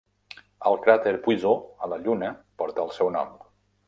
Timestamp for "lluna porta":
2.05-2.87